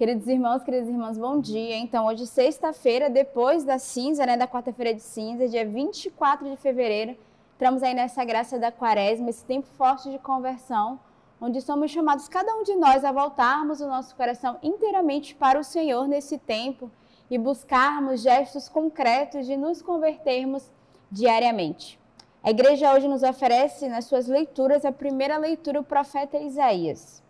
Queridos 0.00 0.26
irmãos, 0.28 0.62
queridas 0.62 0.88
irmãs, 0.88 1.18
bom 1.18 1.38
dia. 1.38 1.76
Então, 1.76 2.06
hoje, 2.06 2.26
sexta-feira, 2.26 3.10
depois 3.10 3.64
da 3.64 3.78
cinza, 3.78 4.24
né, 4.24 4.34
da 4.34 4.48
quarta-feira 4.48 4.94
de 4.94 5.02
cinza, 5.02 5.46
dia 5.46 5.68
24 5.68 6.48
de 6.48 6.56
fevereiro, 6.56 7.14
entramos 7.54 7.82
aí 7.82 7.92
nessa 7.92 8.24
graça 8.24 8.58
da 8.58 8.72
quaresma, 8.72 9.28
esse 9.28 9.44
tempo 9.44 9.66
forte 9.76 10.10
de 10.10 10.18
conversão, 10.18 10.98
onde 11.38 11.60
somos 11.60 11.90
chamados, 11.90 12.28
cada 12.28 12.50
um 12.54 12.62
de 12.62 12.74
nós, 12.76 13.04
a 13.04 13.12
voltarmos 13.12 13.82
o 13.82 13.86
nosso 13.86 14.16
coração 14.16 14.56
inteiramente 14.62 15.34
para 15.34 15.60
o 15.60 15.62
Senhor 15.62 16.08
nesse 16.08 16.38
tempo 16.38 16.90
e 17.30 17.36
buscarmos 17.36 18.22
gestos 18.22 18.70
concretos 18.70 19.44
de 19.44 19.54
nos 19.54 19.82
convertermos 19.82 20.72
diariamente. 21.12 22.00
A 22.42 22.48
igreja 22.48 22.90
hoje 22.94 23.06
nos 23.06 23.22
oferece 23.22 23.86
nas 23.86 24.06
suas 24.06 24.28
leituras 24.28 24.86
a 24.86 24.92
primeira 24.92 25.36
leitura, 25.36 25.78
o 25.78 25.84
profeta 25.84 26.38
Isaías. 26.38 27.22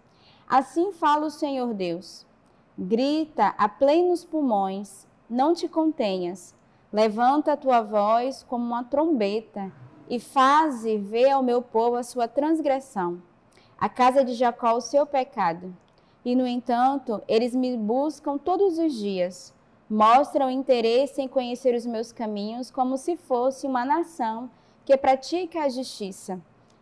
Assim 0.49 0.93
fala 0.93 1.27
o 1.27 1.31
Senhor 1.31 1.75
Deus 1.75 2.30
Grita 2.83 3.55
a 3.59 3.69
plenos 3.69 4.25
pulmões, 4.25 5.07
não 5.29 5.53
te 5.53 5.69
contenhas. 5.69 6.55
Levanta 6.91 7.53
a 7.53 7.57
tua 7.57 7.83
voz 7.83 8.43
como 8.43 8.65
uma 8.65 8.83
trombeta 8.83 9.71
e 10.09 10.19
faze 10.19 10.97
ver 10.97 11.29
ao 11.29 11.43
meu 11.43 11.61
povo 11.61 11.97
a 11.97 12.03
sua 12.03 12.27
transgressão, 12.27 13.21
a 13.79 13.87
casa 13.87 14.25
de 14.25 14.33
Jacó 14.33 14.73
o 14.73 14.81
seu 14.81 15.05
pecado. 15.05 15.77
E, 16.25 16.35
no 16.35 16.47
entanto, 16.47 17.21
eles 17.29 17.55
me 17.55 17.77
buscam 17.77 18.39
todos 18.39 18.79
os 18.79 18.95
dias, 18.95 19.53
mostram 19.87 20.51
interesse 20.51 21.21
em 21.21 21.29
conhecer 21.29 21.75
os 21.75 21.85
meus 21.85 22.13
caminhos 22.13 22.71
como 22.71 22.97
se 22.97 23.15
fosse 23.15 23.67
uma 23.67 23.85
nação 23.85 24.51
que 24.87 24.97
pratica 24.97 25.65
a 25.65 25.69
justiça, 25.69 26.41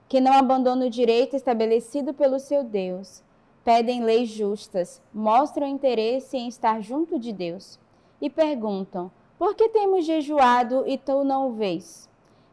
que 0.08 0.20
não 0.20 0.34
abandona 0.34 0.86
o 0.86 0.90
direito 0.90 1.34
estabelecido 1.34 2.14
pelo 2.14 2.38
seu 2.38 2.62
Deus 2.62 3.26
pedem 3.68 4.02
leis 4.02 4.30
justas, 4.30 4.98
mostram 5.12 5.66
interesse 5.66 6.38
em 6.38 6.48
estar 6.48 6.80
junto 6.80 7.18
de 7.18 7.34
Deus 7.34 7.78
e 8.18 8.30
perguntam: 8.30 9.10
por 9.38 9.54
que 9.54 9.68
temos 9.68 10.06
jejuado 10.06 10.84
e 10.86 10.96
tu 10.96 11.22
não 11.22 11.48
o 11.48 11.52
vês? 11.52 12.08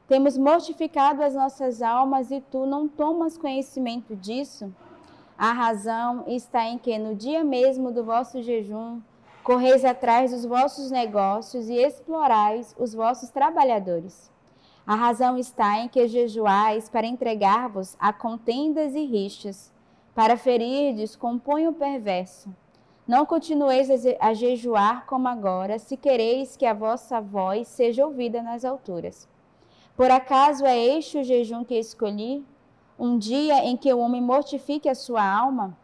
Temos 0.10 0.38
mortificado 0.38 1.24
as 1.24 1.34
nossas 1.34 1.82
almas 1.82 2.32
e 2.32 2.42
tu 2.42 2.66
não 2.66 2.86
tomas 2.86 3.38
conhecimento 3.38 4.14
disso? 4.14 4.76
A 5.38 5.54
razão 5.54 6.26
está 6.28 6.66
em 6.66 6.78
que 6.78 7.00
no 7.00 7.16
dia 7.16 7.46
mesmo 7.46 7.94
do 7.94 8.04
vosso 8.04 8.42
jejum 8.42 9.00
correis 9.42 9.86
atrás 9.86 10.32
dos 10.32 10.44
vossos 10.44 10.92
negócios 10.92 11.70
e 11.70 11.76
explorais 11.76 12.76
os 12.78 12.94
vossos 12.94 13.30
trabalhadores. 13.30 14.30
A 14.86 14.96
razão 14.96 15.38
está 15.38 15.80
em 15.80 15.88
que 15.88 16.10
jejuais 16.10 16.90
para 16.90 17.08
entregar-vos 17.08 17.96
a 18.02 18.12
contendas 18.12 18.94
e 18.96 19.06
rixas 19.06 19.74
para 20.16 20.38
ferirdes 20.38 21.14
com 21.14 21.38
punho 21.38 21.74
perverso. 21.74 22.50
Não 23.06 23.26
continueis 23.26 23.90
a 24.20 24.34
jejuar 24.34 25.06
como 25.06 25.28
agora, 25.28 25.78
se 25.78 25.98
quereis 25.98 26.56
que 26.56 26.66
a 26.66 26.74
vossa 26.74 27.20
voz 27.20 27.68
seja 27.68 28.06
ouvida 28.06 28.42
nas 28.42 28.64
alturas. 28.64 29.28
Por 29.96 30.10
acaso 30.10 30.66
é 30.66 30.78
este 30.78 31.18
o 31.18 31.24
jejum 31.24 31.66
que 31.66 31.78
escolhi? 31.78 32.46
Um 32.98 33.18
dia 33.18 33.66
em 33.66 33.76
que 33.76 33.94
o 33.94 34.00
homem 34.00 34.22
mortifique 34.22 34.88
a 34.88 34.96
sua 34.96 35.22
alma? 35.22 35.78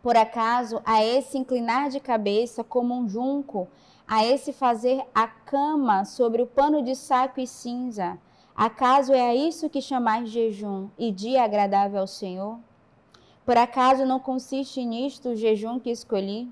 Por 0.00 0.16
acaso 0.16 0.80
a 0.86 1.04
esse 1.04 1.36
inclinar 1.36 1.90
de 1.90 1.98
cabeça 1.98 2.62
como 2.62 2.94
um 2.94 3.08
junco, 3.08 3.66
a 4.06 4.24
esse 4.24 4.52
fazer 4.52 5.04
a 5.12 5.26
cama 5.26 6.04
sobre 6.04 6.40
o 6.40 6.46
pano 6.46 6.80
de 6.80 6.94
saco 6.94 7.40
e 7.40 7.46
cinza? 7.46 8.18
Acaso 8.54 9.12
é 9.12 9.20
a 9.20 9.34
isso 9.34 9.68
que 9.68 9.82
chamais 9.82 10.30
jejum 10.30 10.88
e 10.96 11.10
dia 11.10 11.42
agradável 11.42 12.00
ao 12.00 12.06
Senhor? 12.06 12.58
Por 13.48 13.56
acaso 13.56 14.04
não 14.04 14.20
consiste 14.20 14.84
nisto 14.84 15.30
o 15.30 15.34
jejum 15.34 15.80
que 15.80 15.88
escolhi? 15.88 16.46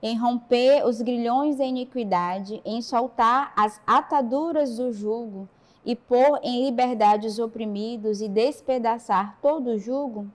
Em 0.00 0.16
romper 0.16 0.86
os 0.86 1.02
grilhões 1.02 1.56
da 1.56 1.64
iniquidade, 1.64 2.62
em 2.64 2.80
soltar 2.80 3.52
as 3.56 3.80
ataduras 3.84 4.76
do 4.76 4.92
jugo, 4.92 5.48
e 5.84 5.96
pôr 5.96 6.38
em 6.44 6.64
liberdade 6.64 7.26
os 7.26 7.40
oprimidos 7.40 8.20
e 8.20 8.28
despedaçar 8.28 9.36
todo 9.42 9.70
o 9.70 9.78
jugo? 9.80 10.30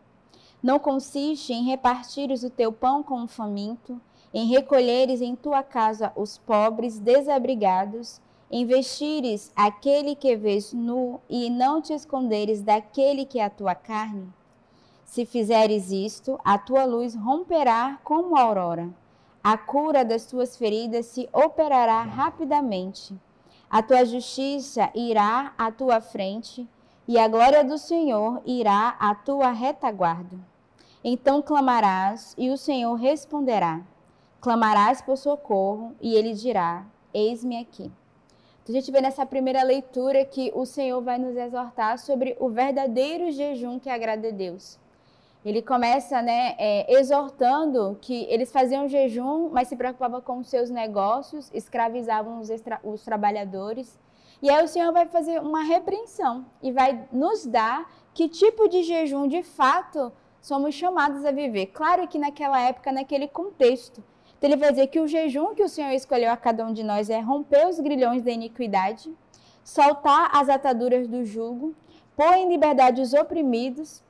Não 0.62 0.78
consiste 0.78 1.54
em 1.54 1.64
repartires 1.64 2.44
o 2.44 2.50
teu 2.50 2.74
pão 2.74 3.02
com 3.02 3.24
o 3.24 3.28
faminto, 3.30 3.98
em 4.34 4.46
recolheres 4.48 5.22
em 5.22 5.38
tua 5.38 5.64
casa 5.64 6.12
os 6.18 6.38
pobres 6.38 7.00
desabrigados, 7.00 8.20
em 8.52 8.66
vestires 8.66 9.54
aquele 9.56 10.16
que 10.16 10.36
vês 10.36 10.74
nu 10.74 11.22
e 11.30 11.50
não 11.50 11.82
te 11.82 11.94
esconderes 11.94 12.62
daquele 12.62 13.26
que 13.26 13.40
é 13.40 13.46
a 13.46 13.50
tua 13.50 13.74
carne? 13.74 14.28
Se 15.14 15.28
fizeres 15.28 15.92
isto, 15.92 16.40
a 16.44 16.58
tua 16.58 16.86
luz 16.86 17.14
romperá 17.14 18.00
como 18.04 18.36
a 18.36 18.42
aurora. 18.42 18.90
A 19.44 19.56
cura 19.56 20.04
das 20.04 20.26
tuas 20.26 20.58
feridas 20.58 21.06
se 21.06 21.30
operará 21.32 22.02
rapidamente. 22.02 23.16
A 23.70 23.84
tua 23.84 24.06
justiça 24.06 24.90
irá 24.96 25.54
à 25.56 25.72
tua 25.72 26.02
frente 26.02 26.68
e 27.08 27.20
a 27.20 27.28
glória 27.28 27.64
do 27.64 27.78
Senhor 27.78 28.42
irá 28.44 28.96
à 29.00 29.14
tua 29.14 29.52
retaguarda. 29.52 30.36
Então 31.04 31.44
clamarás 31.44 32.34
e 32.36 32.50
o 32.50 32.58
Senhor 32.58 32.96
responderá. 32.96 33.82
Clamarás 34.42 35.00
por 35.00 35.16
socorro 35.16 35.96
e 36.02 36.16
ele 36.16 36.34
dirá: 36.34 36.88
Eis-me 37.14 37.58
aqui. 37.58 37.92
Então, 38.64 38.76
a 38.76 38.80
gente 38.80 38.92
vê 38.92 39.00
nessa 39.00 39.28
primeira 39.28 39.62
leitura 39.62 40.26
que 40.26 40.52
o 40.56 40.66
Senhor 40.66 41.00
vai 41.04 41.20
nos 41.20 41.36
exortar 41.36 42.00
sobre 42.00 42.36
o 42.40 42.50
verdadeiro 42.50 43.32
jejum 43.32 43.78
que 43.78 43.92
agrada 43.92 44.30
a 44.30 44.32
Deus 44.32 44.82
ele 45.50 45.62
começa 45.62 46.22
né, 46.22 46.56
é, 46.58 46.94
exortando 46.94 47.98
que 48.02 48.26
eles 48.30 48.52
faziam 48.52 48.88
jejum, 48.88 49.50
mas 49.50 49.68
se 49.68 49.76
preocupavam 49.76 50.22
com 50.22 50.40
os 50.40 50.48
seus 50.48 50.70
negócios, 50.70 51.52
escravizavam 51.54 52.40
os, 52.40 52.50
extra, 52.50 52.80
os 52.84 53.04
trabalhadores. 53.04 54.00
E 54.42 54.50
aí 54.50 54.64
o 54.64 54.68
Senhor 54.68 54.92
vai 54.94 55.06
fazer 55.06 55.42
uma 55.42 55.64
repreensão 55.64 56.46
e 56.62 56.72
vai 56.72 57.08
nos 57.12 57.46
dar 57.46 57.92
que 58.14 58.30
tipo 58.30 58.70
de 58.70 58.84
jejum 58.84 59.28
de 59.28 59.44
fato 59.44 60.12
somos 60.42 60.76
chamados 60.76 61.26
a 61.26 61.32
viver. 61.32 61.68
Claro 61.68 62.08
que 62.08 62.20
naquela 62.20 62.60
época, 62.62 62.92
naquele 62.92 63.28
contexto. 63.28 64.04
Então 64.38 64.50
ele 64.50 64.60
vai 64.60 64.72
dizer 64.72 64.88
que 64.88 65.00
o 65.00 65.08
jejum 65.08 65.56
que 65.56 65.64
o 65.64 65.70
Senhor 65.70 65.92
escolheu 65.92 66.32
a 66.32 66.38
cada 66.38 66.66
um 66.66 66.74
de 66.74 66.84
nós 66.84 67.10
é 67.10 67.20
romper 67.20 67.68
os 67.68 67.80
grilhões 67.80 68.24
da 68.24 68.32
iniquidade, 68.32 69.10
soltar 69.64 70.30
as 70.34 70.50
ataduras 70.50 71.08
do 71.08 71.24
jugo, 71.26 71.74
pôr 72.16 72.34
em 72.34 72.50
liberdade 72.50 73.02
os 73.02 73.14
oprimidos, 73.14 74.04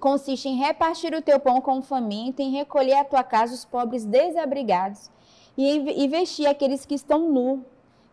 consiste 0.00 0.48
em 0.48 0.56
repartir 0.56 1.14
o 1.14 1.22
teu 1.22 1.38
pão 1.38 1.60
com 1.60 1.78
o 1.78 1.82
faminto, 1.82 2.42
em 2.42 2.50
recolher 2.50 2.94
à 2.94 3.04
tua 3.04 3.22
casa 3.22 3.54
os 3.54 3.64
pobres 3.64 4.04
desabrigados 4.04 5.10
e 5.56 6.08
vestir 6.08 6.46
aqueles 6.46 6.84
que 6.86 6.94
estão 6.94 7.28
nu. 7.30 7.64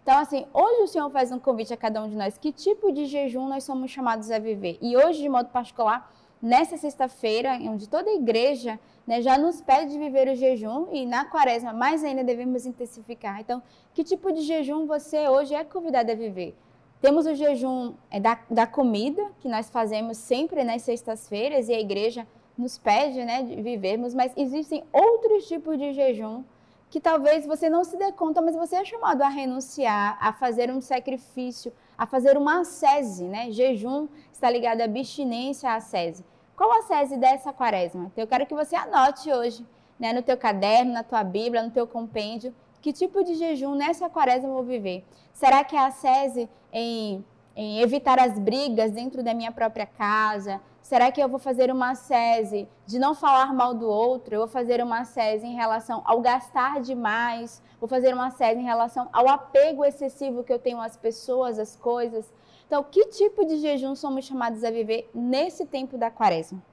Então, 0.04 0.20
assim, 0.20 0.46
hoje 0.54 0.84
o 0.84 0.88
Senhor 0.88 1.10
faz 1.10 1.32
um 1.34 1.40
convite 1.40 1.74
a 1.74 1.78
cada 1.78 2.02
um 2.02 2.10
de 2.10 2.16
nós, 2.16 2.38
que 2.38 2.52
tipo 2.52 2.94
de 2.94 3.06
jejum 3.06 3.48
nós 3.48 3.66
somos 3.66 3.92
chamados 3.92 4.32
a 4.32 4.40
viver. 4.40 4.78
E 4.82 4.96
hoje, 4.96 5.20
de 5.20 5.28
modo 5.28 5.50
particular, 5.50 6.14
nessa 6.42 6.78
sexta-feira, 6.78 7.60
onde 7.62 7.90
toda 7.90 8.10
a 8.10 8.14
igreja 8.14 8.80
né, 9.06 9.22
já 9.22 9.38
nos 9.38 9.60
pede 9.62 9.92
de 9.92 10.00
viver 10.00 10.30
o 10.30 10.36
jejum, 10.36 10.88
e 10.94 11.06
na 11.06 11.26
quaresma 11.26 11.74
mais 11.74 12.06
ainda 12.06 12.24
devemos 12.24 12.66
intensificar. 12.66 13.42
Então, 13.42 13.62
que 13.94 14.04
tipo 14.04 14.32
de 14.32 14.42
jejum 14.42 14.86
você 14.86 15.28
hoje 15.28 15.54
é 15.54 15.64
convidado 15.64 16.10
a 16.10 16.16
viver? 16.16 16.56
Temos 17.02 17.26
o 17.26 17.36
jejum 17.36 17.94
é, 18.10 18.20
da, 18.20 18.40
da 18.50 18.66
comida, 18.66 19.24
que 19.40 19.48
nós 19.48 19.70
fazemos 19.70 20.18
sempre 20.18 20.64
nas 20.64 20.82
sextas-feiras, 20.82 21.70
e 21.70 21.74
a 21.74 21.80
igreja 21.80 22.28
nos 22.58 22.78
pede 22.78 23.24
né, 23.24 23.44
de 23.44 23.62
vivermos, 23.62 24.14
mas 24.14 24.32
existem 24.36 24.84
outros 24.92 25.48
tipos 25.48 25.78
de 25.78 25.94
jejum 25.94 26.44
que 26.90 27.00
talvez 27.00 27.46
você 27.46 27.70
não 27.70 27.84
se 27.84 27.98
dê 27.98 28.12
conta, 28.12 28.42
mas 28.42 28.56
você 28.56 28.78
é 28.78 28.86
chamado 28.86 29.22
a 29.22 29.28
renunciar, 29.28 30.18
a 30.22 30.32
fazer 30.32 30.72
um 30.72 30.80
sacrifício, 30.80 31.72
a 31.98 32.06
fazer 32.06 32.38
uma 32.38 32.62
ascese, 32.62 33.26
né? 33.26 33.52
Jejum 33.52 34.08
está 34.32 34.50
ligado 34.50 34.82
à 34.82 34.86
abstinência, 34.86 35.70
à 35.70 35.76
ascese. 35.76 36.24
Qual 36.56 36.72
a 36.72 36.78
ascese 36.78 37.18
dessa 37.18 37.52
quaresma? 37.52 38.06
Então, 38.06 38.24
eu 38.24 38.28
quero 38.28 38.46
que 38.46 38.56
você 38.56 38.76
anote 38.76 39.32
hoje, 39.32 39.66
né, 40.00 40.14
no 40.14 40.22
teu 40.22 40.38
caderno, 40.38 40.94
na 40.94 41.04
tua 41.04 41.24
Bíblia, 41.24 41.62
no 41.62 41.72
teu 41.72 41.86
compêndio, 41.86 42.54
que 42.88 42.94
tipo 42.94 43.22
de 43.22 43.36
jejum 43.36 43.76
nessa 43.76 44.10
quaresma 44.10 44.48
eu 44.48 44.54
vou 44.54 44.64
viver? 44.64 45.04
Será 45.34 45.62
que 45.62 45.76
é 45.76 45.80
a 45.80 45.92
sese 45.92 46.50
em, 46.72 47.22
em 47.54 47.82
evitar 47.82 48.18
as 48.18 48.40
brigas 48.40 48.92
dentro 48.92 49.22
da 49.22 49.34
minha 49.34 49.52
própria 49.52 49.86
casa? 49.86 50.62
Será 50.82 51.12
que 51.12 51.22
eu 51.22 51.28
vou 51.28 51.38
fazer 51.38 51.70
uma 51.70 51.96
sese 51.96 52.66
de 52.86 52.98
não 52.98 53.14
falar 53.14 53.54
mal 53.54 53.74
do 53.74 53.90
outro? 53.90 54.36
Eu 54.36 54.40
vou 54.40 54.48
fazer 54.48 54.82
uma 54.82 55.04
sese 55.04 55.46
em 55.46 55.54
relação 55.54 56.02
ao 56.06 56.22
gastar 56.22 56.80
demais? 56.80 57.62
Vou 57.78 57.90
fazer 57.90 58.14
uma 58.14 58.32
sese 58.32 58.62
em 58.62 58.64
relação 58.64 59.10
ao 59.12 59.28
apego 59.28 59.84
excessivo 59.84 60.42
que 60.42 60.54
eu 60.54 60.58
tenho 60.58 60.80
às 60.80 60.96
pessoas, 60.96 61.60
às 61.60 61.76
coisas? 61.76 62.32
Então, 62.68 62.82
que 62.86 63.08
tipo 63.08 63.46
de 63.46 63.58
jejum 63.58 63.96
somos 63.96 64.24
chamados 64.24 64.64
a 64.64 64.72
viver 64.72 65.10
nesse 65.14 65.66
tempo 65.66 65.98
da 65.98 66.10
quaresma? 66.10 66.64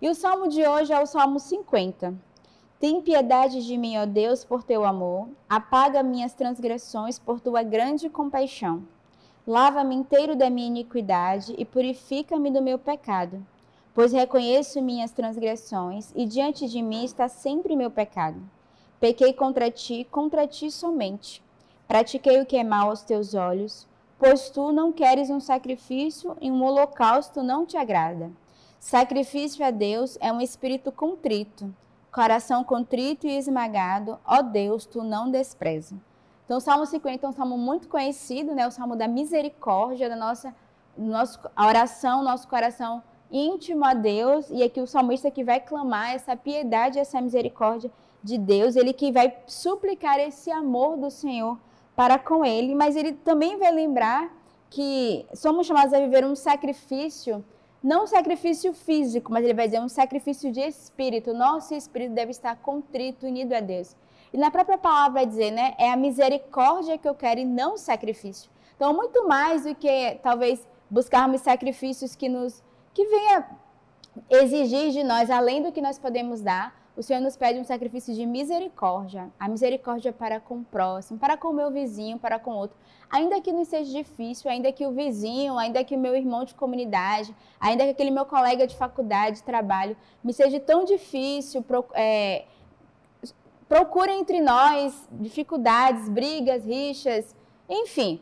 E 0.00 0.08
o 0.08 0.14
salmo 0.14 0.46
de 0.46 0.64
hoje 0.64 0.92
é 0.92 1.00
o 1.00 1.06
Salmo 1.06 1.40
50. 1.40 2.14
Tem 2.80 3.02
piedade 3.02 3.62
de 3.66 3.76
mim, 3.76 3.98
ó 3.98 4.06
Deus, 4.06 4.42
por 4.42 4.62
teu 4.62 4.86
amor. 4.86 5.28
Apaga 5.46 6.02
minhas 6.02 6.32
transgressões 6.32 7.18
por 7.18 7.38
tua 7.38 7.62
grande 7.62 8.08
compaixão. 8.08 8.82
Lava-me 9.46 9.94
inteiro 9.94 10.34
da 10.34 10.48
minha 10.48 10.68
iniquidade 10.68 11.54
e 11.58 11.64
purifica-me 11.66 12.50
do 12.50 12.62
meu 12.62 12.78
pecado. 12.78 13.46
Pois 13.92 14.14
reconheço 14.14 14.80
minhas 14.80 15.10
transgressões 15.10 16.10
e 16.16 16.24
diante 16.24 16.66
de 16.66 16.80
mim 16.80 17.04
está 17.04 17.28
sempre 17.28 17.76
meu 17.76 17.90
pecado. 17.90 18.40
Pequei 18.98 19.34
contra 19.34 19.70
ti, 19.70 20.06
contra 20.10 20.46
ti 20.46 20.70
somente. 20.70 21.42
Pratiquei 21.86 22.40
o 22.40 22.46
que 22.46 22.56
é 22.56 22.64
mal 22.64 22.88
aos 22.88 23.02
teus 23.02 23.34
olhos, 23.34 23.86
pois 24.18 24.48
tu 24.48 24.72
não 24.72 24.90
queres 24.90 25.28
um 25.28 25.38
sacrifício 25.38 26.34
e 26.40 26.50
um 26.50 26.64
holocausto 26.64 27.42
não 27.42 27.66
te 27.66 27.76
agrada. 27.76 28.30
Sacrifício 28.78 29.62
a 29.66 29.70
Deus 29.70 30.16
é 30.18 30.32
um 30.32 30.40
espírito 30.40 30.90
contrito, 30.90 31.70
coração 32.12 32.64
contrito 32.64 33.26
e 33.26 33.36
esmagado, 33.36 34.18
ó 34.24 34.42
Deus, 34.42 34.84
tu 34.86 35.02
não 35.02 35.30
despreza. 35.30 35.96
Então, 36.44 36.58
o 36.58 36.60
Salmo 36.60 36.84
50 36.84 37.24
é 37.24 37.28
um 37.28 37.32
salmo 37.32 37.56
muito 37.56 37.88
conhecido, 37.88 38.54
né? 38.54 38.66
O 38.66 38.70
salmo 38.72 38.96
da 38.96 39.06
misericórdia, 39.06 40.08
da 40.08 40.16
nossa 40.16 40.52
oração, 41.56 42.24
nosso 42.24 42.48
coração 42.48 43.02
íntimo 43.30 43.84
a 43.84 43.94
Deus, 43.94 44.50
e 44.50 44.62
aqui 44.62 44.80
o 44.80 44.86
salmista 44.86 45.30
que 45.30 45.44
vai 45.44 45.60
clamar 45.60 46.10
essa 46.10 46.34
piedade, 46.34 46.98
essa 46.98 47.20
misericórdia 47.20 47.90
de 48.22 48.36
Deus, 48.36 48.74
ele 48.74 48.92
que 48.92 49.12
vai 49.12 49.32
suplicar 49.46 50.18
esse 50.18 50.50
amor 50.50 50.96
do 50.96 51.10
Senhor 51.10 51.56
para 51.94 52.18
com 52.18 52.44
ele, 52.44 52.74
mas 52.74 52.96
ele 52.96 53.12
também 53.12 53.56
vai 53.56 53.70
lembrar 53.70 54.30
que 54.68 55.24
somos 55.34 55.66
chamados 55.66 55.92
a 55.92 56.00
viver 56.00 56.24
um 56.24 56.34
sacrifício, 56.34 57.44
não 57.82 58.06
sacrifício 58.06 58.72
físico, 58.72 59.32
mas 59.32 59.44
ele 59.44 59.54
vai 59.54 59.66
dizer 59.66 59.80
um 59.80 59.88
sacrifício 59.88 60.52
de 60.52 60.60
espírito. 60.60 61.32
Nosso 61.32 61.74
espírito 61.74 62.12
deve 62.12 62.30
estar 62.30 62.56
contrito, 62.56 63.26
unido 63.26 63.54
a 63.54 63.60
Deus. 63.60 63.96
E 64.32 64.38
na 64.38 64.50
própria 64.50 64.78
palavra 64.78 65.20
vai 65.20 65.26
dizer, 65.26 65.50
né? 65.50 65.74
É 65.78 65.90
a 65.90 65.96
misericórdia 65.96 66.98
que 66.98 67.08
eu 67.08 67.14
quero 67.14 67.40
e 67.40 67.44
não 67.44 67.74
o 67.74 67.78
sacrifício. 67.78 68.50
Então, 68.76 68.94
muito 68.94 69.26
mais 69.26 69.64
do 69.64 69.74
que 69.74 70.18
talvez 70.22 70.66
buscarmos 70.88 71.40
sacrifícios 71.40 72.14
que 72.14 72.28
nos 72.28 72.62
que 72.92 73.04
venha 73.06 73.48
exigir 74.28 74.90
de 74.90 75.04
nós 75.04 75.30
além 75.30 75.62
do 75.62 75.72
que 75.72 75.80
nós 75.80 75.98
podemos 75.98 76.40
dar. 76.40 76.79
O 77.00 77.02
Senhor 77.02 77.22
nos 77.22 77.34
pede 77.34 77.58
um 77.58 77.64
sacrifício 77.64 78.12
de 78.12 78.26
misericórdia, 78.26 79.30
a 79.40 79.48
misericórdia 79.48 80.12
para 80.12 80.38
com 80.38 80.58
o 80.58 80.64
próximo, 80.64 81.18
para 81.18 81.34
com 81.34 81.48
o 81.48 81.52
meu 81.54 81.70
vizinho, 81.70 82.18
para 82.18 82.38
com 82.38 82.50
o 82.50 82.56
outro. 82.58 82.76
Ainda 83.08 83.40
que 83.40 83.50
não 83.50 83.64
seja 83.64 83.90
difícil, 83.90 84.50
ainda 84.50 84.70
que 84.70 84.86
o 84.86 84.92
vizinho, 84.92 85.56
ainda 85.56 85.82
que 85.82 85.96
o 85.96 85.98
meu 85.98 86.14
irmão 86.14 86.44
de 86.44 86.54
comunidade, 86.54 87.34
ainda 87.58 87.84
que 87.84 87.90
aquele 87.92 88.10
meu 88.10 88.26
colega 88.26 88.66
de 88.66 88.76
faculdade, 88.76 89.36
de 89.36 89.42
trabalho, 89.42 89.96
me 90.22 90.34
seja 90.34 90.60
tão 90.60 90.84
difícil, 90.84 91.64
é, 91.94 92.44
procure 93.66 94.12
entre 94.12 94.38
nós 94.42 95.08
dificuldades, 95.10 96.06
brigas, 96.06 96.66
rixas, 96.66 97.34
enfim, 97.66 98.20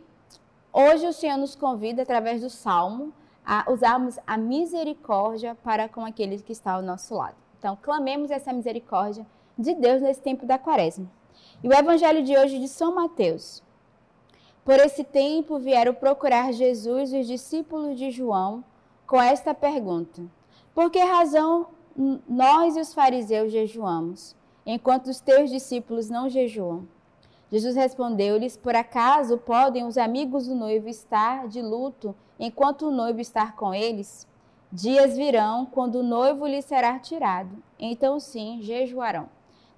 Hoje 0.73 1.05
o 1.09 1.13
Senhor 1.13 1.37
nos 1.37 1.57
convida, 1.57 2.03
através 2.03 2.43
do 2.43 2.51
Salmo, 2.51 3.13
a 3.45 3.69
usarmos 3.73 4.21
a 4.25 4.37
misericórdia 4.37 5.57
para 5.65 5.89
com 5.89 6.05
aqueles 6.05 6.43
que 6.43 6.53
estão 6.53 6.77
ao 6.77 6.83
nosso 6.83 7.17
lado. 7.17 7.48
Então, 7.59 7.77
clamemos 7.81 8.31
essa 8.31 8.53
misericórdia 8.53 9.27
de 9.59 9.75
Deus 9.75 10.01
nesse 10.01 10.21
tempo 10.21 10.47
da 10.47 10.59
quaresma. 10.59 11.11
E 11.63 11.69
o 11.69 11.73
evangelho 11.73 12.23
de 12.23 12.37
hoje 12.37 12.59
de 12.59 12.69
São 12.69 12.95
Mateus. 12.95 13.63
Por 14.65 14.75
esse 14.75 15.03
tempo 15.03 15.59
vieram 15.59 15.95
procurar 15.95 16.53
Jesus 16.53 17.13
os 17.13 17.27
discípulos 17.27 17.99
de 17.99 18.11
João 18.11 18.63
com 19.07 19.21
esta 19.21 19.55
pergunta: 19.55 20.23
Por 20.75 20.91
que 20.91 20.99
razão 20.99 21.69
nós 22.29 22.77
e 22.77 22.81
os 22.81 22.95
fariseus 22.95 23.51
jejuamos, 23.51 24.37
enquanto 24.65 25.09
os 25.09 25.21
teus 25.21 25.51
discípulos 25.51 26.09
não 26.09 26.29
jejuam? 26.29 26.87
Jesus 27.51 27.75
respondeu-lhes: 27.75 28.57
Por 28.57 28.77
acaso 28.77 29.39
podem 29.39 29.85
os 29.85 29.97
amigos 29.97 30.47
do 30.47 30.55
noivo 30.55 30.89
estar 30.89 31.49
de 31.49 31.63
luto 31.63 32.15
enquanto 32.39 32.87
o 32.87 32.91
noivo 32.91 33.21
está 33.21 33.51
com 33.51 33.75
eles? 33.75 34.29
Dias 34.71 35.17
virão 35.17 35.65
quando 35.65 35.97
o 35.97 36.03
noivo 36.03 36.47
lhes 36.47 36.67
será 36.67 36.99
tirado, 36.99 37.51
então 37.79 38.21
sim 38.21 38.59
jejuarão. 38.61 39.27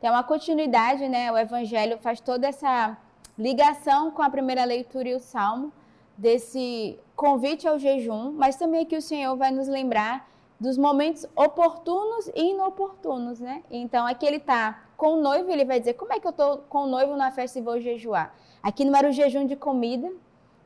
Tem 0.00 0.10
uma 0.10 0.24
continuidade, 0.24 1.08
né? 1.08 1.30
O 1.30 1.38
Evangelho 1.38 1.96
faz 1.98 2.20
toda 2.20 2.48
essa 2.48 2.98
ligação 3.38 4.10
com 4.10 4.20
a 4.20 4.28
primeira 4.28 4.64
leitura 4.64 5.08
e 5.08 5.14
o 5.14 5.20
Salmo, 5.20 5.72
desse 6.18 6.98
convite 7.14 7.68
ao 7.68 7.78
jejum, 7.78 8.32
mas 8.32 8.56
também 8.56 8.82
aqui 8.82 8.96
o 8.96 9.00
Senhor 9.00 9.36
vai 9.36 9.52
nos 9.52 9.68
lembrar 9.68 10.28
dos 10.58 10.76
momentos 10.76 11.24
oportunos 11.36 12.26
e 12.34 12.50
inoportunos, 12.50 13.38
né? 13.38 13.62
Então 13.70 14.04
aqui 14.04 14.26
ele 14.26 14.38
está 14.38 14.82
com 14.96 15.14
o 15.14 15.20
noivo, 15.20 15.52
ele 15.52 15.64
vai 15.64 15.78
dizer: 15.78 15.94
Como 15.94 16.12
é 16.12 16.18
que 16.18 16.26
eu 16.26 16.32
estou 16.32 16.58
com 16.68 16.82
o 16.82 16.86
noivo 16.86 17.16
na 17.16 17.30
festa 17.30 17.60
e 17.60 17.62
vou 17.62 17.80
jejuar? 17.80 18.34
Aqui 18.60 18.84
não 18.84 18.96
era 18.96 19.08
o 19.08 19.12
jejum 19.12 19.46
de 19.46 19.54
comida 19.54 20.12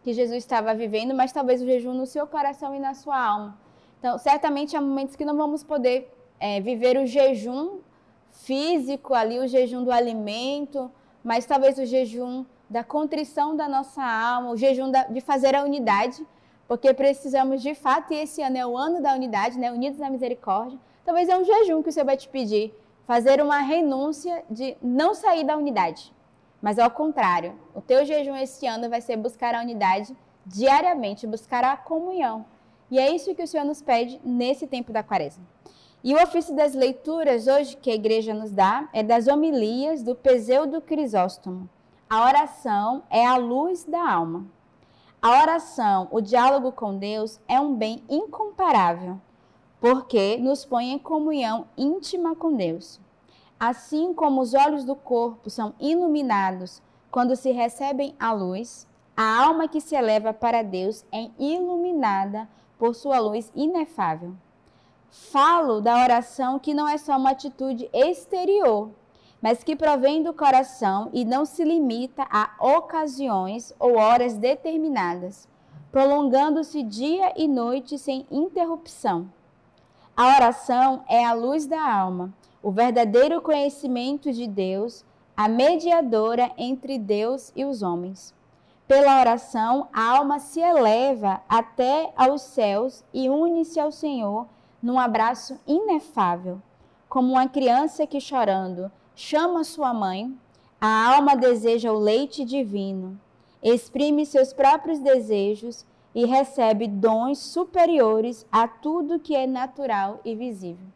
que 0.03 0.15
Jesus 0.15 0.39
estava 0.39 0.75
vivendo, 0.75 1.15
mas 1.15 1.31
talvez 1.31 1.61
o 1.61 1.67
jejum 1.67 1.93
no 1.93 2.07
seu 2.07 2.27
coração 2.27 2.75
e 2.75 2.81
na 2.81 2.95
sua 2.95 3.17
alma. 3.17 3.64
Então, 4.05 4.19
certamente 4.19 4.77
há 4.77 4.83
momentos 4.83 5.17
que 5.17 5.25
não 5.25 5.35
vamos 5.35 5.65
poder 5.65 6.15
é, 6.39 6.61
viver 6.61 6.99
o 6.99 7.07
jejum 7.07 7.79
físico 8.33 9.15
ali, 9.15 9.39
o 9.39 9.49
jejum 9.49 9.83
do 9.83 9.91
alimento, 9.91 10.93
mas 11.25 11.47
talvez 11.47 11.79
o 11.79 11.87
jejum 11.87 12.45
da 12.69 12.85
contrição 12.85 13.57
da 13.57 13.67
nossa 13.67 14.05
alma, 14.05 14.51
o 14.51 14.59
jejum 14.59 14.91
da, 14.91 15.05
de 15.05 15.23
fazer 15.23 15.55
a 15.55 15.65
unidade, 15.65 16.23
porque 16.69 16.93
precisamos 16.93 17.63
de 17.63 17.75
fato, 17.75 18.13
e 18.13 18.17
esse 18.17 18.43
ano 18.43 18.59
é 18.59 18.67
o 18.67 18.77
ano 18.77 19.01
da 19.01 19.15
unidade, 19.15 19.59
né, 19.59 19.73
unidos 19.73 19.99
na 19.99 20.11
misericórdia. 20.11 20.79
Talvez 21.03 21.31
é 21.31 21.39
um 21.39 21.43
jejum 21.43 21.83
que 21.83 21.89
o 21.89 21.93
Senhor 21.93 22.05
vai 22.05 22.19
te 22.19 22.29
pedir 22.29 22.75
fazer 23.07 23.41
uma 23.41 23.61
renúncia 23.61 24.45
de 24.51 24.77
não 24.83 25.15
sair 25.15 25.45
da 25.45 25.57
unidade, 25.57 26.13
mas 26.61 26.79
ao 26.79 26.91
contrário, 26.91 27.59
o 27.75 27.81
teu 27.81 28.05
jejum 28.05 28.37
este 28.37 28.67
ano 28.67 28.91
vai 28.91 29.01
ser 29.01 29.17
buscar 29.17 29.55
a 29.55 29.63
unidade 29.63 30.15
diariamente, 30.45 31.27
buscar 31.27 31.65
a 31.65 31.75
comunhão. 31.75 32.45
E 32.95 32.99
é 33.01 33.13
isso 33.13 33.35
que 33.35 33.43
o 33.43 33.47
Senhor 33.49 33.65
nos 33.65 33.83
pede 33.83 34.21
nesse 34.25 34.69
tempo 34.69 34.93
da 34.93 35.03
quaresma. 35.03 35.45
E 36.05 36.15
o 36.15 36.23
ofício 36.23 36.55
das 36.55 36.75
leituras 36.75 37.49
hoje 37.49 37.77
que 37.77 37.91
a 37.91 37.95
igreja 37.95 38.33
nos 38.33 38.53
dá 38.53 38.89
é 38.93 39.03
das 39.03 39.27
homilias 39.27 40.01
do 40.01 40.15
Peseudo 40.15 40.81
Crisóstomo. 40.81 41.69
A 42.09 42.25
oração 42.25 43.03
é 43.11 43.27
a 43.27 43.37
luz 43.37 43.83
da 43.83 44.09
alma. 44.09 44.47
A 45.21 45.43
oração, 45.43 46.07
o 46.13 46.21
diálogo 46.21 46.71
com 46.71 46.97
Deus, 46.97 47.41
é 47.49 47.59
um 47.59 47.75
bem 47.75 48.01
incomparável 48.09 49.21
porque 49.81 50.37
nos 50.37 50.65
põe 50.65 50.93
em 50.93 50.99
comunhão 51.01 51.67
íntima 51.77 52.37
com 52.37 52.55
Deus. 52.55 53.01
Assim 53.59 54.15
como 54.15 54.41
os 54.41 54.55
olhos 54.55 54.85
do 54.85 54.95
corpo 54.95 55.51
são 55.51 55.75
iluminados 55.81 56.81
quando 57.11 57.35
se 57.35 57.51
recebem 57.51 58.15
a 58.21 58.33
luz, 58.33 58.87
a 59.17 59.43
alma 59.43 59.67
que 59.67 59.81
se 59.81 59.97
eleva 59.97 60.33
para 60.33 60.63
Deus 60.63 61.05
é 61.11 61.29
iluminada 61.41 62.49
por 62.79 62.95
sua 62.95 63.19
luz 63.19 63.53
inefável. 63.55 64.35
Falo 65.11 65.81
da 65.81 66.03
oração 66.03 66.59
que 66.59 66.75
não 66.75 66.89
é 66.89 66.99
só 66.99 67.17
uma 67.17 67.31
atitude 67.31 67.89
exterior, 67.93 68.91
mas 69.41 69.63
que 69.63 69.77
provém 69.77 70.23
do 70.23 70.33
coração 70.33 71.09
e 71.13 71.25
não 71.25 71.45
se 71.45 71.63
limita 71.63 72.27
a 72.31 72.51
ocasiões 72.59 73.73
ou 73.79 73.97
horas 73.97 74.37
determinadas, 74.37 75.47
prolongando-se 75.93 76.83
dia 76.83 77.33
e 77.37 77.47
noite 77.47 77.97
sem 77.99 78.27
interrupção. 78.31 79.31
A 80.17 80.37
oração 80.37 81.05
é 81.09 81.25
a 81.25 81.33
luz 81.33 81.67
da 81.67 81.81
alma, 81.81 82.33
o 82.63 82.71
verdadeiro 82.71 83.41
conhecimento 83.43 84.33
de 84.33 84.47
Deus, 84.47 85.05
a 85.37 85.49
mediadora 85.49 86.51
entre 86.57 86.99
Deus 86.99 87.53
e 87.55 87.65
os 87.65 87.83
homens. 87.83 88.35
Pela 88.87 89.19
oração, 89.19 89.89
a 89.93 90.11
alma 90.11 90.39
se 90.39 90.61
eleva 90.61 91.41
até 91.49 92.13
aos 92.15 92.43
céus 92.43 93.03
e 93.15 93.31
une-se 93.31 93.81
ao 93.81 93.91
Senhor 93.91 94.47
num 94.83 94.99
abraço 94.99 95.59
inefável. 95.67 96.61
Como 97.09 97.33
uma 97.33 97.49
criança 97.49 98.07
que 98.07 98.21
chorando 98.21 98.93
chama 99.17 99.65
sua 99.65 99.95
mãe, 99.95 100.37
a 100.79 101.15
alma 101.15 101.35
deseja 101.35 101.91
o 101.91 101.99
leite 101.99 102.45
divino, 102.45 103.19
exprime 103.63 104.27
seus 104.27 104.53
próprios 104.53 104.99
desejos 104.99 105.87
e 106.15 106.27
recebe 106.27 106.87
dons 106.87 107.39
superiores 107.39 108.47
a 108.53 108.69
tudo 108.69 109.19
que 109.19 109.35
é 109.35 109.47
natural 109.47 110.21
e 110.27 110.35
visível. 110.35 110.87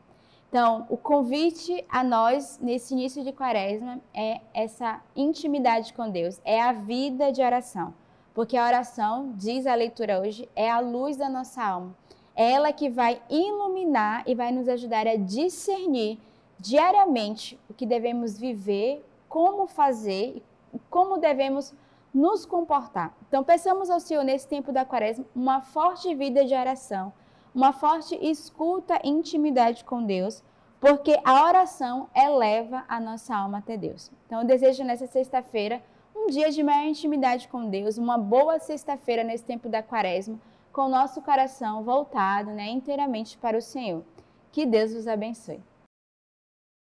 Então, 0.48 0.86
o 0.88 0.96
convite 0.96 1.84
a 1.90 2.02
nós 2.02 2.58
nesse 2.58 2.94
início 2.94 3.22
de 3.22 3.32
quaresma 3.32 4.00
é 4.14 4.40
essa 4.54 5.02
intimidade 5.14 5.92
com 5.92 6.08
Deus, 6.10 6.40
é 6.42 6.60
a 6.60 6.72
vida 6.72 7.30
de 7.30 7.42
oração. 7.42 7.92
Porque 8.32 8.56
a 8.56 8.64
oração, 8.64 9.32
diz 9.36 9.66
a 9.66 9.74
leitura 9.74 10.20
hoje, 10.20 10.48
é 10.56 10.70
a 10.70 10.80
luz 10.80 11.16
da 11.18 11.28
nossa 11.28 11.62
alma. 11.62 11.94
É 12.34 12.52
ela 12.52 12.72
que 12.72 12.88
vai 12.88 13.20
iluminar 13.28 14.22
e 14.26 14.34
vai 14.34 14.50
nos 14.50 14.68
ajudar 14.68 15.06
a 15.06 15.16
discernir 15.16 16.18
diariamente 16.58 17.58
o 17.68 17.74
que 17.74 17.84
devemos 17.84 18.38
viver, 18.38 19.04
como 19.28 19.66
fazer 19.66 20.42
e 20.72 20.78
como 20.88 21.18
devemos 21.18 21.74
nos 22.14 22.46
comportar. 22.46 23.14
Então, 23.28 23.44
peçamos 23.44 23.90
ao 23.90 24.00
Senhor 24.00 24.24
nesse 24.24 24.48
tempo 24.48 24.72
da 24.72 24.84
quaresma 24.84 25.26
uma 25.34 25.60
forte 25.60 26.14
vida 26.14 26.44
de 26.44 26.54
oração, 26.54 27.12
uma 27.58 27.72
forte 27.72 28.16
escuta 28.22 29.00
e 29.02 29.08
intimidade 29.08 29.84
com 29.84 30.04
Deus, 30.04 30.44
porque 30.78 31.18
a 31.24 31.44
oração 31.44 32.08
eleva 32.14 32.84
a 32.86 33.00
nossa 33.00 33.34
alma 33.34 33.58
até 33.58 33.76
Deus. 33.76 34.12
Então, 34.24 34.42
eu 34.42 34.46
desejo 34.46 34.84
nessa 34.84 35.08
sexta-feira 35.08 35.82
um 36.14 36.28
dia 36.28 36.52
de 36.52 36.62
maior 36.62 36.86
intimidade 36.86 37.48
com 37.48 37.68
Deus, 37.68 37.98
uma 37.98 38.16
boa 38.16 38.60
sexta-feira 38.60 39.24
nesse 39.24 39.42
tempo 39.42 39.68
da 39.68 39.82
quaresma, 39.82 40.38
com 40.72 40.82
o 40.82 40.88
nosso 40.88 41.20
coração 41.20 41.82
voltado 41.82 42.52
né, 42.52 42.68
inteiramente 42.68 43.36
para 43.36 43.58
o 43.58 43.62
Senhor. 43.62 44.04
Que 44.52 44.64
Deus 44.64 44.92
os 44.92 45.08
abençoe. 45.08 45.60